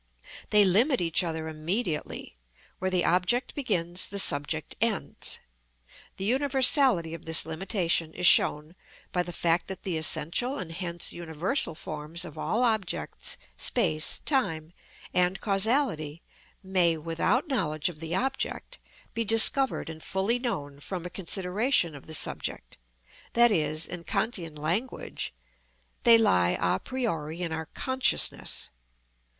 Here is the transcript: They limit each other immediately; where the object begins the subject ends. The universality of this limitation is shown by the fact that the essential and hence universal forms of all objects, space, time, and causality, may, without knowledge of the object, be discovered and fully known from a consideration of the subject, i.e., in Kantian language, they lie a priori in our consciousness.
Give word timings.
They 0.49 0.65
limit 0.65 0.99
each 0.99 1.23
other 1.23 1.47
immediately; 1.47 2.35
where 2.79 2.89
the 2.89 3.05
object 3.05 3.53
begins 3.53 4.07
the 4.07 4.17
subject 4.17 4.75
ends. 4.81 5.37
The 6.17 6.25
universality 6.25 7.13
of 7.13 7.25
this 7.25 7.45
limitation 7.45 8.11
is 8.15 8.25
shown 8.25 8.75
by 9.11 9.21
the 9.21 9.31
fact 9.31 9.67
that 9.67 9.83
the 9.83 9.99
essential 9.99 10.57
and 10.57 10.71
hence 10.71 11.13
universal 11.13 11.75
forms 11.75 12.25
of 12.25 12.35
all 12.35 12.63
objects, 12.63 13.37
space, 13.57 14.21
time, 14.25 14.73
and 15.13 15.39
causality, 15.39 16.23
may, 16.63 16.97
without 16.97 17.47
knowledge 17.47 17.87
of 17.87 17.99
the 17.99 18.15
object, 18.15 18.79
be 19.13 19.23
discovered 19.23 19.87
and 19.87 20.01
fully 20.03 20.39
known 20.39 20.79
from 20.79 21.05
a 21.05 21.11
consideration 21.11 21.93
of 21.93 22.07
the 22.07 22.15
subject, 22.15 22.75
i.e., 23.35 23.63
in 23.87 24.03
Kantian 24.05 24.55
language, 24.55 25.31
they 26.01 26.17
lie 26.17 26.57
a 26.59 26.79
priori 26.79 27.43
in 27.43 27.51
our 27.51 27.67
consciousness. 27.67 28.71